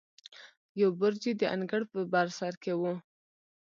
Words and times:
یو 0.81 0.89
برج 0.99 1.21
یې 1.27 1.33
د 1.41 1.43
انګړ 1.55 1.81
په 1.91 1.99
بر 2.13 2.27
سر 2.37 2.53
کې 2.63 2.73
و. 2.79 2.83